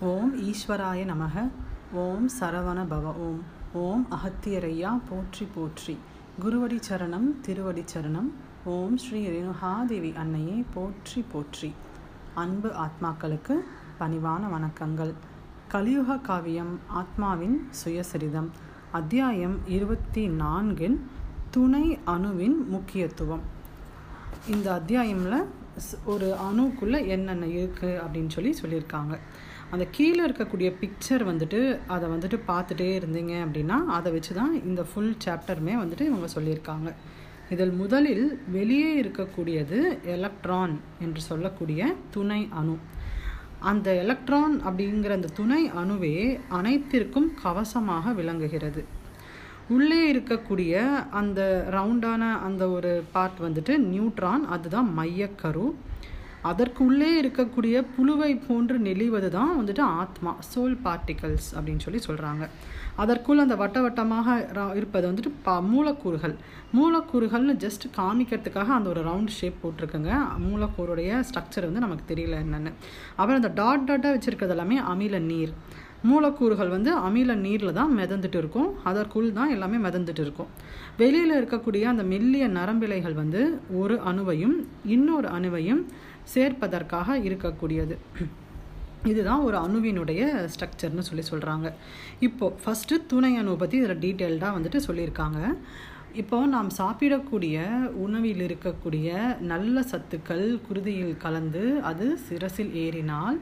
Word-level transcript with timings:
ஓம் 0.00 0.42
ஈஸ்வராய 0.42 1.04
நமக. 1.04 1.50
ஓம் 1.92 2.28
சரவண 2.40 2.80
பவ. 2.90 3.02
ஓம். 3.02 3.42
ஓம் 3.72 4.06
அகத்தியரையா 4.10 5.00
போற்றி 5.08 5.46
போற்றி. 5.54 5.98
குருவடி 6.42 6.78
சரணம் 6.88 7.40
திருவடி 7.40 7.84
சரணம். 7.94 8.28
ஓம் 8.64 8.96
ஸ்ரீ 8.96 9.26
ரேணுகாதேவி 9.28 10.16
அன்னையே 10.16 10.64
போற்றி 10.74 11.24
போற்றி. 11.32 11.74
அன்பு 12.34 12.68
ஆத்மாக்களுக்கு 12.68 13.56
பணிவான 14.00 14.40
வணக்கங்கள். 14.54 15.14
கலியுக 15.68 16.18
காவியம் 16.18 16.78
ஆத்மாவின் 16.88 17.58
சுயசரிதம். 17.84 18.48
அத்தியாயம் 18.90 19.58
இருபத்தி 19.66 20.28
நான்கின் 20.28 20.98
துணை 21.50 21.98
அணுவின் 22.06 22.66
முக்கியத்துவம். 22.68 23.40
இந்த 24.48 24.72
அத்தியாயமில் 24.72 25.44
ஒரு 26.04 26.36
அணுக்குள்ளே 26.50 27.06
என்னென்ன 27.06 27.46
இருக்குது 27.46 28.00
அப்படின்னு 28.04 28.28
சொல்லி 28.28 28.54
சொல்லியிருக்காங்க. 28.62 29.18
அந்த 29.72 29.84
கீழே 29.96 30.20
இருக்கக்கூடிய 30.26 30.68
பிக்சர் 30.82 31.24
வந்துட்டு 31.30 31.60
அதை 31.94 32.06
வந்துட்டு 32.14 32.38
பார்த்துட்டே 32.50 32.90
இருந்தீங்க 32.98 33.34
அப்படின்னா 33.44 33.76
அதை 33.96 34.12
வச்சு 34.12 34.34
தான் 34.34 34.54
இந்த 34.68 34.82
ஃபுல் 34.90 35.14
சாப்டருமே 35.24 35.74
வந்துட்டு 35.82 36.04
இவங்க 36.10 36.28
சொல்லியிருக்காங்க. 36.36 36.90
இதில் 37.54 37.74
முதலில் 37.80 38.26
வெளியே 38.56 38.88
இருக்கக்கூடியது 39.02 39.78
எலக்ட்ரான் 40.14 40.74
என்று 41.04 41.20
சொல்லக்கூடிய 41.20 41.90
துணை 42.14 42.40
அணு. 42.60 42.76
அந்த 43.70 43.88
எலக்ட்ரான் 44.02 44.54
அப்படிங்கிற 44.68 45.12
அந்த 45.18 45.30
துணை 45.38 45.62
அணுவே 45.82 46.16
அனைத்திற்கும் 46.58 47.28
கவசமாக 47.44 48.14
விளங்குகிறது. 48.18 48.82
உள்ளே 49.76 50.00
இருக்கக்கூடிய 50.12 50.82
அந்த 51.20 51.40
ரவுண்டான 51.76 52.22
அந்த 52.46 52.62
ஒரு 52.76 52.92
பார்ட் 53.14 53.40
வந்துட்டு 53.46 53.74
நியூட்ரான் 53.92 54.44
அதுதான் 54.56 54.88
மையக்கரு. 54.98 55.66
அதற்குள்ளே 56.42 57.22
இருக்கக்கூடிய 57.22 57.84
புழுவை 57.96 58.42
போன்று 58.48 58.78
நெளிவது 58.78 59.28
தான் 59.28 59.54
வந்துட்டு 59.60 59.80
ஆத்மா 59.80 60.36
சோல் 60.54 60.76
பார்ட்டிகல்ஸ் 60.84 61.48
அப்படின்னு 61.54 61.78
சொல்லி 61.78 62.00
சொல்கிறாங்க 62.08 62.48
அதற்குள் 62.96 63.38
அந்த 63.38 63.56
வட்ட 63.56 63.80
வட்டமாக 63.80 64.28
இருப்பது 64.74 65.12
வந்துட்டு 65.12 65.32
ப 65.42 65.60
மூலக்கூறுகள். 65.62 66.34
மூலக்கூறுகள்னு 66.74 67.54
ஜஸ்ட் 67.64 67.86
காமிக்கிறதுக்காக 67.96 68.66
அந்த 68.66 68.88
ஒரு 68.88 69.00
ரவுண்ட் 69.00 69.26
ஷேப் 69.26 69.58
போட்டிருக்குங்க. 69.62 70.12
மூலக்கூறுடைய 70.38 71.24
ஸ்ட்ரக்சர் 71.28 71.68
வந்து 71.68 71.80
நமக்கு 71.80 72.14
தெரியல 72.14 72.38
என்னென்னு. 72.44 72.72
அப்புறம் 73.16 73.42
அந்த 73.42 73.48
டாட் 73.48 73.86
டாட்டாக 73.90 74.14
வச்சுருக்கிறது 74.16 74.48
எல்லாமே 74.48 74.78
அமில 74.78 75.18
நீர். 75.18 75.52
மூலக்கூறுகள் 76.08 76.74
வந்து 76.74 76.90
அமில 77.06 77.34
நீரில் 77.44 77.76
தான் 77.78 77.92
மிதந்துட்டு 77.98 78.38
இருக்கும். 78.42 78.68
அதற்குள் 78.90 79.28
தான் 79.38 79.52
எல்லாமே 79.54 79.78
மிதந்துட்டு 79.86 80.22
இருக்கும். 80.26 80.50
வெளியில் 81.00 81.36
இருக்கக்கூடிய 81.38 81.84
அந்த 81.92 82.04
மெல்லிய 82.12 82.48
நரம்பிலைகள் 82.58 83.16
வந்து 83.22 83.42
ஒரு 83.82 83.96
அணுவையும் 84.10 84.56
இன்னொரு 84.96 85.28
அணுவையும் 85.38 85.82
சேர்ப்பதற்காக 86.34 87.18
இருக்கக்கூடியது. 87.28 87.96
இதுதான் 89.10 89.44
ஒரு 89.48 89.56
அணுவினுடைய 89.66 90.22
ஸ்ட்ரக்சர்னு 90.52 91.04
சொல்லி 91.08 91.24
சொல்கிறாங்க 91.30 91.68
இப்போது 92.26 92.56
ஃபஸ்ட்டு 92.62 92.96
துணை 93.12 93.30
அணு 93.40 93.52
பற்றி 93.60 93.76
இதில் 93.80 94.02
டீட்டெயில்டாக 94.04 94.56
வந்துட்டு 94.56 94.80
சொல்லியிருக்காங்க. 94.88 95.40
இப்போ 96.22 96.36
நாம் 96.54 96.70
சாப்பிடக்கூடிய 96.80 97.56
உணவில் 98.04 98.42
இருக்கக்கூடிய 98.46 99.08
நல்ல 99.52 99.84
சத்துக்கள் 99.92 100.46
குருதியில் 100.66 101.16
கலந்து 101.24 101.64
அது 101.90 102.06
சிரசில் 102.26 102.72
ஏறினால் 102.84 103.38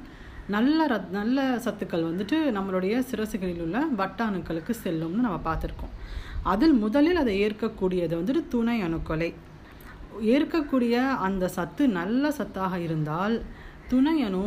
நல்ல 0.54 0.86
ரத் 0.86 1.10
நல்ல 1.10 1.44
சத்துக்கள் 1.64 2.06
வந்துட்டு 2.08 2.36
நம்மளுடைய 2.56 2.94
சிரசுகளில் 3.10 3.62
உள்ள 3.64 3.78
வட்ட 4.00 4.20
அணுக்களுக்கு 4.24 4.72
செல்லும்னு 4.84 5.24
நம்ம 5.26 5.40
பார்த்துருக்கோம். 5.46 5.94
அதில் 6.42 6.74
முதலில் 6.84 7.16
அதை 7.16 7.34
ஏற்கக்கூடியது 7.46 8.14
வந்துட்டு 8.20 8.42
துணை 8.48 8.76
அணுக்களை 8.82 9.30
ஏற்கக்கூடிய 10.34 10.96
அந்த 11.26 11.48
சத்து 11.48 11.88
நல்ல 11.88 12.32
சத்தாக 12.38 12.74
இருந்தால் 12.76 13.34
துணை 13.88 14.14
அணு 14.22 14.44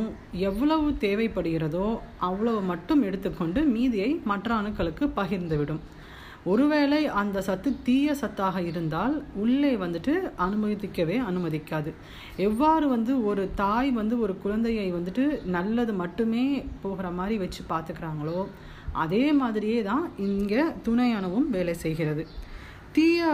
எவ்வளவு 0.50 0.88
தேவைப்படுகிறதோ 1.06 1.88
அவ்வளவு 2.20 2.62
மட்டும் 2.62 3.02
எடுத்துக்கொண்டு 3.04 3.62
மீதியை 3.76 4.10
மற்ற 4.24 4.56
அணுக்களுக்கு 4.62 5.06
பகிர்ந்துவிடும். 5.16 5.82
ஒருவேளை 6.46 7.00
அந்த 7.22 7.38
சத்து 7.48 7.70
தீய 7.84 8.16
சத்தாக 8.22 8.58
இருந்தால் 8.70 9.16
உள்ளே 9.44 9.72
வந்துட்டு 9.84 10.14
அனுமதிக்கவே 10.46 11.18
அனுமதிக்காது. 11.30 11.92
எவ்வாறு 12.48 12.88
வந்து 12.88 13.14
ஒரு 13.24 13.44
தாய் 13.56 13.90
வந்து 13.92 14.20
ஒரு 14.20 14.36
குழந்தையை 14.44 14.88
வந்துட்டு 14.98 15.26
நல்லது 15.58 15.94
மட்டுமே 15.94 16.46
போகிற 16.84 17.10
மாதிரி 17.20 17.38
வச்சு 17.44 17.64
பார்த்துக்கிறாங்களோ 17.72 18.42
அதே 19.04 19.26
மாதிரியே 19.42 19.82
தான் 19.90 20.06
இங்கே 20.28 20.64
துணை 20.88 21.10
அணுவும் 21.18 21.50
வேலை 21.56 21.76
செய்கிறது. 21.86 22.26
தீய 22.94 23.26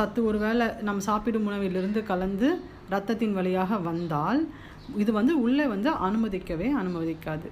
சத்து 0.00 0.20
ஒருவேளை 0.24 0.66
நம்ம 0.88 1.02
சாப்பிடும் 1.10 1.48
உணவிலிருந்து 1.50 2.02
கலந்து 2.10 2.50
ரத்தத்தின் 2.90 3.36
வழியாக 3.38 3.78
வந்தால் 3.88 4.40
இது 4.96 5.10
வந்து 5.12 5.32
உள்ளே 5.44 5.66
வந்து 5.66 5.90
அனுமதிக்கவே 6.06 6.68
அனுமதிக்காது. 6.82 7.48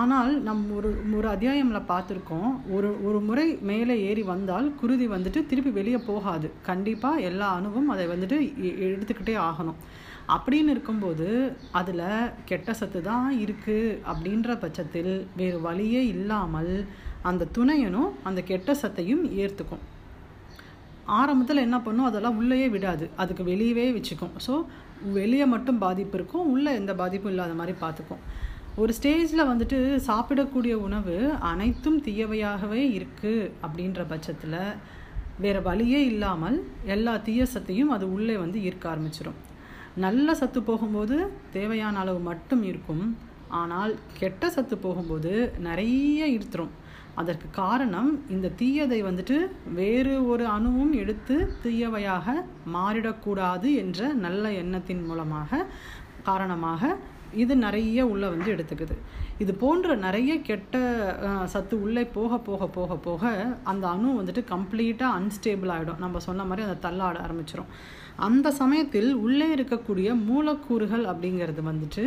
ஆனால் 0.00 0.30
நம் 0.46 0.62
ஒரு 0.76 0.88
ஒரு 1.16 1.26
அத்தியாயமில் 1.32 1.88
பார்த்துருக்கோம். 1.90 2.50
ஒரு 2.76 2.88
ஒரு 3.08 3.18
முறை 3.26 3.44
மேலே 3.70 3.94
ஏறி 4.08 4.22
வந்தால் 4.30 4.66
குருதி 4.80 5.06
வந்துட்டு 5.12 5.40
திருப்பி 5.50 5.70
வெளியே 5.78 5.98
போகாது. 6.08 6.48
கண்டிப்பாக 6.68 7.24
எல்லா 7.28 7.48
அணுவும் 7.58 7.90
அதை 7.94 8.04
வந்துட்டு 8.12 8.36
எடுத்துக்கிட்டே 8.86 9.34
ஆகணும். 9.48 9.78
அப்படின்னு 10.34 10.72
இருக்கும்போது 10.74 11.28
அதில் 11.80 12.02
கெட்ட 12.50 12.72
சத்து 12.78 13.00
தான் 13.10 13.26
இருக்குது 13.44 13.96
அப்படின்ற 14.12 14.56
பட்சத்தில் 14.62 15.12
வேறு 15.40 15.58
வழியே 15.66 16.02
இல்லாமல் 16.14 16.74
அந்த 17.30 17.48
துணையனும் 17.58 18.10
அந்த 18.30 18.40
கெட்ட 18.50 18.76
சத்தையும் 18.82 19.24
ஏற்றுக்கும் 19.42 19.84
ஆரம்பத்தில் 21.20 21.64
என்ன 21.66 21.78
பண்ணும்? 21.86 22.08
அதெல்லாம் 22.10 22.38
உள்ளேயே 22.40 22.68
விடாது. 22.74 23.06
அதுக்கு 23.22 23.42
வெளியவே 23.50 23.86
வச்சுக்கும். 23.96 24.34
ஸோ 24.46 24.54
வெளியே 25.18 25.46
மட்டும் 25.54 25.82
பாதிப்பு 25.84 26.16
இருக்கும். 26.18 26.48
உள்ளே 26.54 26.72
எந்த 26.80 26.92
பாதிப்பும் 27.02 27.32
இல்லாத 27.34 27.54
மாதிரி 27.60 27.74
பார்த்துக்கும். 27.84 28.24
ஒரு 28.78 28.92
ஸ்டேஜில் 28.92 29.48
வந்துட்டு 29.48 29.78
சாப்பிடக்கூடிய 30.06 30.72
உணவு 30.86 31.16
அனைத்தும் 31.40 31.98
தீயவையாகவே 32.04 32.80
இருக்குது 32.96 33.50
அப்படின்ற 33.62 34.06
பட்சத்தில் 34.06 34.56
வேறு 35.38 35.62
வழியே 35.62 36.00
இல்லாமல் 36.04 36.56
எல்லா 36.84 37.16
தீய 37.16 37.44
சத்தையும் 37.44 37.88
அது 37.88 38.12
உள்ளே 38.12 38.36
வந்து 38.36 38.58
ஈர்க்க 38.60 38.90
ஆரம்பிச்சிடும் 38.92 39.38
நல்ல 39.96 40.34
சத்து 40.34 40.62
போகும்போது 40.62 41.16
தேவையான 41.52 41.98
அளவு 41.98 42.18
மட்டும் 42.18 42.62
இருக்கும். 42.62 43.04
ஆனால் 43.48 43.98
கெட்ட 44.18 44.50
சத்து 44.50 44.78
போகும்போது 44.78 45.32
நிறைய 45.58 46.26
இருத்துரும் 46.26 46.74
அதற்கு 47.14 47.50
காரணம் 47.50 48.10
இந்த 48.28 48.52
தீயதை 48.58 49.00
வந்துட்டு 49.02 49.36
வேறு 49.74 50.26
ஒரு 50.26 50.46
அணுவும் 50.46 50.92
எடுத்து 50.92 51.36
தீயவையாக 51.62 52.26
மாறிடக்கூடாது 52.72 53.74
என்ற 53.74 54.12
நல்ல 54.14 54.52
எண்ணத்தின் 54.52 55.04
மூலமாக 55.06 55.66
காரணமாக 56.22 56.96
இது 57.34 57.54
நிறைய 57.56 58.06
உள்ளே 58.06 58.28
வந்து 58.28 58.48
எடுத்துக்குது. 58.54 58.96
இது 59.38 59.52
போன்ற 59.54 59.94
நிறைய 59.96 60.32
கெட்ட 60.42 60.76
சத்து 61.44 61.74
உள்ளே 61.82 62.04
போக 62.16 62.38
போக 62.38 62.66
போக 62.68 62.96
போக 62.96 63.22
அந்த 63.64 63.84
அணு 63.88 64.08
வந்துட்டு 64.20 64.42
கம்ப்ளீட்டாக 64.54 65.16
அன்ஸ்டேபிள் 65.18 65.72
ஆகிடும் 65.76 65.98
நம்ம 65.98 66.18
சொன்ன 66.18 66.44
மாதிரி 66.44 66.66
அதை 66.68 66.76
தள்ளாட 66.86 67.18
ஆரம்பிச்சிடும் 67.26 67.70
அந்த 68.26 68.48
சமயத்தில் 68.60 69.10
உள்ளே 69.14 69.48
இருக்கக்கூடிய 69.56 70.08
மூலக்கூறுகள் 70.24 71.04
அப்படிங்கிறது 71.04 71.62
வந்துட்டு 71.62 72.04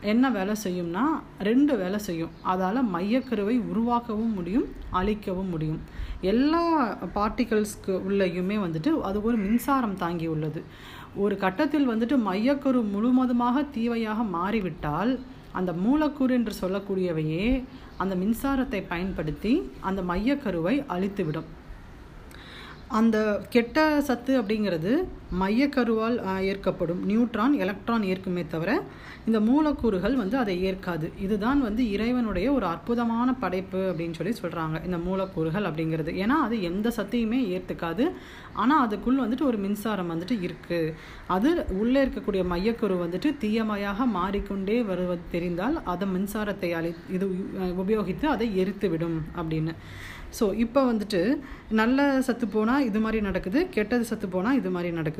என்ன 0.00 0.30
வேலை 0.30 0.54
செய்யும்னா 0.64 1.04
ரெண்டு 1.38 1.76
வேலை 1.76 1.98
செய்யும். 1.98 2.32
அதால் 2.52 2.80
மையக்கருவை 2.94 3.56
உருவாக்கவும் 3.70 4.34
முடியும் 4.34 4.66
அழிக்கவும் 4.90 5.48
முடியும். 5.48 5.80
எல்லா 6.20 6.62
பார்ட்டிகல்ஸ்க்கு 7.14 7.92
உள்ளேயுமே 8.08 8.58
வந்துட்டு 8.64 8.92
அது 9.00 9.22
ஒரு 9.22 9.36
மின்சாரம் 9.36 9.96
தாங்கி 9.96 10.26
உள்ளது. 10.26 10.62
ஒரு 11.14 11.36
கட்டத்தில் 11.36 11.90
வந்துட்டு 11.90 12.16
மையக்கரு 12.28 12.82
முழுவதுமாக 12.94 13.62
தீவையாக 13.76 14.22
மாறிவிட்டால் 14.36 15.12
அந்த 15.52 15.72
மூலக்கூறு 15.72 16.34
என்று 16.34 16.52
சொல்லக்கூடியவையே 16.60 17.64
அந்த 17.96 18.14
மின்சாரத்தை 18.14 18.80
பயன்படுத்தி 18.88 19.70
அந்த 19.80 20.02
மையக்கருவை 20.02 20.74
அழித்துவிடும். 20.94 21.48
அந்த 22.98 23.16
கெட்ட 23.50 24.00
சத்து 24.00 24.32
அப்படிங்கிறது 24.40 24.92
மையக்கருவால் 25.40 26.16
ஏற்கப்படும். 26.50 27.00
நியூட்ரான் 27.10 27.54
எலக்ட்ரான் 27.64 28.04
ஏற்குமே 28.12 28.42
தவிர 28.54 28.70
இந்த 29.28 29.38
மூலக்கூறுகள் 29.48 30.16
வந்து 30.22 30.36
அதை 30.42 30.54
ஏற்காது. 30.68 31.06
இதுதான் 31.24 31.60
வந்து 31.66 31.82
இறைவனுடைய 31.94 32.46
ஒரு 32.56 32.66
அற்புதமான 32.72 33.28
படைப்பு 33.42 33.80
அப்படின்னு 33.90 34.18
சொல்லி 34.18 34.34
சொல்கிறாங்க 34.42 34.76
இந்த 34.88 34.98
மூலக்கூறுகள் 35.06 35.68
அப்படிங்கிறது. 35.70 36.12
ஏன்னா 36.22 36.38
அது 36.46 36.56
எந்த 36.70 36.94
சத்தையுமே 36.98 37.40
ஏற்றுக்காது 37.56 38.06
ஆனால் 38.62 38.82
அதுக்குள் 38.86 39.22
வந்துட்டு 39.24 39.48
ஒரு 39.50 39.60
மின்சாரம் 39.66 40.12
வந்துட்டு 40.14 40.36
இருக்குது 40.46 40.94
அது 41.36 41.50
உள்ளே 41.82 42.00
இருக்கக்கூடிய 42.04 42.44
மையக்கரு 42.54 42.96
வந்துட்டு 43.04 43.30
தீயமையாக 43.44 44.06
மாறிக்கொண்டே 44.18 44.78
வருவது 44.90 45.24
தெரிந்தால் 45.36 45.78
அதை 45.94 46.08
மின்சாரத்தை 46.16 46.70
அழி 46.80 46.92
இது 47.16 47.28
உபயோகித்து 47.84 48.28
அதை 48.34 48.48
எரித்துவிடும் 48.62 49.18
அப்படின்னு. 49.40 49.74
ஸோ 50.36 50.44
இப்போ 50.62 50.80
வந்துட்டு 50.88 51.20
நல்ல 51.78 51.98
சத்து 52.26 52.46
போனால் 52.54 52.86
இது 52.86 52.98
மாதிரி 53.04 53.18
நடக்குது 53.26 53.58
கெட்டது 53.74 54.04
சத்து 54.08 54.26
போனால் 54.32 54.58
இது 54.58 54.70
மாதிரி 54.74 54.88
நடக்குது. 54.96 55.15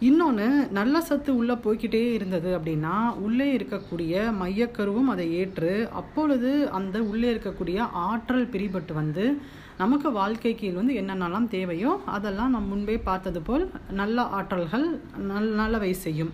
இன்னொன்று 0.00 0.68
நல்ல 0.70 1.00
சத்து 1.00 1.36
உள்ளே 1.36 1.54
போய்கிட்டே 1.54 2.12
இருந்தது 2.12 2.58
அப்படின்னா 2.58 3.14
உள்ளே 3.16 3.58
இருக்கக்கூடிய 3.58 4.32
மையக்கருவும் 4.40 5.04
அதை 5.04 5.34
ஏற்று 5.34 5.88
அப்பொழுது 5.92 6.68
அந்த 6.70 7.02
உள்ளே 7.02 7.34
இருக்கக்கூடிய 7.34 7.78
ஆற்றல் 7.92 8.50
பிரிபட்டு 8.52 8.92
வந்து 8.92 9.40
நமக்கு 9.76 10.12
வாழ்க்கைக்கு 10.12 10.72
வந்து 10.74 10.94
என்னென்னலாம் 10.94 11.48
தேவையோ 11.48 12.00
அதெல்லாம் 12.06 12.50
நம் 12.50 12.66
முன்பே 12.66 12.98
பார்த்தது 12.98 13.42
போல் 13.42 13.70
நல்ல 13.90 14.22
ஆற்றல்கள் 14.22 14.86
நல் 15.18 15.52
நல்லவை 15.52 15.92
செய்யும். 15.94 16.32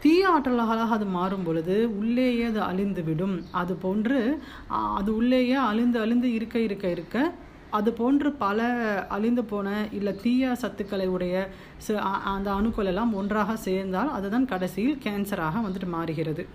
தீய 0.00 0.28
ஆற்றல்களாக 0.28 0.88
அது 0.90 1.04
மாறும் 1.04 1.42
பொழுது 1.42 1.88
உள்ளேயே 1.88 2.44
அது 2.44 2.60
அழிந்து 2.60 3.04
விடும் 3.04 3.44
அது 3.50 3.74
போன்று 3.74 4.40
அது 4.68 5.14
உள்ளேயே 5.16 5.54
அழிந்து 5.54 6.00
அழிந்து 6.00 6.32
இருக்க 6.32 6.58
இருக்க 6.58 6.90
இருக்க 6.90 7.32
அது 7.70 7.92
போன்று 7.92 8.32
பல 8.32 8.62
அழிந்து 9.08 9.44
போன 9.44 9.88
இல்லை 9.92 10.16
தீய 10.16 10.56
சத்துக்களை 10.60 11.06
உடைய 11.06 11.50
ச- 11.88 11.94
அ- 11.94 12.22
அந்த 12.24 12.52
அணுக்கள் 12.52 12.86
எல்லாம் 12.86 13.14
ஒன்றாக 13.14 13.56
சேர்ந்தால் 13.56 14.10
அதுதான் 14.10 14.46
கடைசியில் 14.46 15.00
கேன்சராக 15.02 15.52
வந்துட்டு 15.68 15.88
மாறுகிறது. 15.88 16.46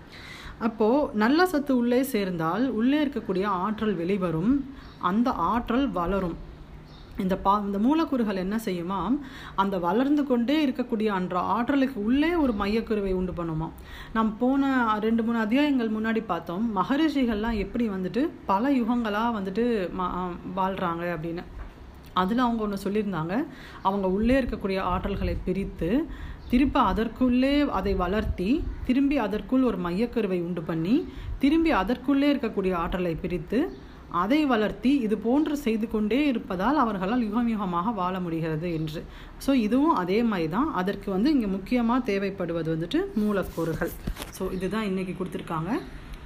அப்போது 0.58 1.14
நல்ல 1.14 1.46
சத்து 1.46 1.76
உள்ளே 1.76 2.02
சேர்ந்தால் 2.02 2.70
உள்ளே 2.70 3.06
இருக்கக்கூடிய 3.06 3.44
ஆற்றல் 3.44 3.94
வெளிவரும். 3.94 4.74
அந்த 4.98 5.30
ஆற்றல் 5.30 5.88
வளரும். 5.88 6.52
இந்த 7.22 7.34
பா 7.44 7.52
இந்த 7.66 7.78
மூலக்கூறுகள் 7.78 8.40
என்ன 8.42 8.56
செய்யுமா? 8.64 8.98
அந்த 9.62 9.78
வளர்ந்து 9.78 10.22
கொண்டே 10.30 10.56
இருக்கக்கூடிய 10.66 11.08
அன்ற 11.18 11.34
ஆற்றலுக்கு 11.54 11.98
உள்ளே 12.08 12.30
ஒரு 12.34 12.52
மையக்குருவை 12.60 13.12
உண்டு 13.20 13.32
பண்ணுமா. 13.38 13.68
நாம் 14.16 14.30
போன 14.42 14.72
ரெண்டு 15.06 15.22
மூணு 15.22 15.38
அத்தியாயங்கள் 15.44 15.94
முன்னாடி 15.96 16.22
பார்த்தோம். 16.32 16.64
மகரிஷிகள்லாம் 16.78 17.60
எப்படி 17.64 17.86
வந்துட்டு 17.88 18.22
பல 18.50 18.72
யுகங்களாக 18.80 19.36
வந்துட்டு 19.38 19.64
வாழ்கிறாங்க 20.58 21.04
அப்படின்னு. 21.16 21.44
அதில் 22.22 22.44
அவங்க 22.46 22.62
ஒன்று 22.66 22.84
சொல்லியிருந்தாங்க. 22.86 23.34
அவங்க 23.88 24.06
உள்ளே 24.16 24.34
இருக்கக்கூடிய 24.40 24.80
ஆற்றல்களை 24.92 25.36
பிரித்து 25.46 25.90
திருப்பி 26.50 26.80
அதற்குள்ளே 26.90 27.54
அதை 27.78 27.92
வளர்த்தி 28.02 28.50
திரும்பி 28.88 29.16
அதற்குள் 29.26 29.64
ஒரு 29.70 29.78
மையக்கருவை 29.86 30.38
உண்டு 30.48 30.62
பண்ணி 30.62 30.96
திரும்பி 31.42 31.70
அதற்குள்ளே 31.82 32.28
இருக்கக்கூடிய 32.34 32.74
ஆற்றலை 32.82 33.14
பிரித்து 33.22 33.58
அதை 34.22 34.40
வளர்த்தி 34.52 34.92
இது 35.06 35.16
போன்று 35.26 35.54
செய்து 35.64 35.86
கொண்டே 35.94 36.18
இருப்பதால் 36.32 36.78
அவர்களால் 36.82 37.24
யுகம் 37.26 37.50
யுகமாக 37.52 37.94
வாழ 38.00 38.14
முடிகிறது 38.24 38.68
என்று. 38.78 39.00
ஸோ 39.44 39.50
இதுவும் 39.66 39.98
அதே 40.02 40.18
மாதிரி 40.30 40.48
தான். 40.56 40.68
அதற்கு 40.80 41.08
வந்து 41.14 41.28
இங்கே 41.34 41.48
முக்கியமாக 41.56 42.06
தேவைப்படுவது 42.10 42.68
வந்துட்டு 42.74 43.00
மூலக்கூறுகள். 43.22 43.92
ஸோ 44.38 44.44
இதுதான் 44.58 44.88
இன்னைக்கு 44.90 45.14
கொடுத்துருக்காங்க. 45.18 45.72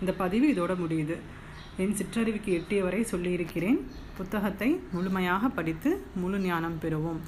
இந்த 0.02 0.12
பதிவு 0.22 0.46
இதோட 0.54 0.74
முடியுது. 0.84 1.16
என் 1.82 1.96
சிற்றறிவுக்கு 1.98 2.50
எட்டிய 2.58 2.80
வரை 2.86 3.00
சொல்லியிருக்கிறேன். 3.10 3.78
புத்தகத்தை 4.18 4.68
முழுமையாக 4.94 5.48
படித்து 5.58 5.90
முழு 6.20 6.38
ஞானம் 6.46 6.78
பெறுவோம். 6.84 7.20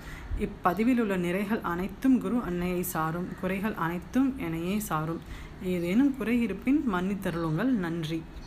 இப்பதிவில் 0.46 1.00
உள்ள 1.02 1.14
நிறைகள் 1.26 1.62
அனைத்தும் 1.72 2.16
குரு 2.24 2.36
அன்னையை 2.48 2.82
சாரும். 2.94 3.28
குறைகள் 3.40 3.76
அனைத்தும் 3.86 4.28
என்னையே 4.46 4.76
சாரும். 4.90 5.22
ஏதேனும் 5.74 6.12
குறை 6.18 6.36
இருப்பின் 6.46 6.80
மன்னித்தருளுங்கள். 6.94 7.72
நன்றி. 7.84 8.20